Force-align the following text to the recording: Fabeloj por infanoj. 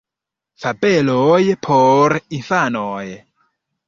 Fabeloj 0.61 1.41
por 1.67 2.15
infanoj. 2.39 3.03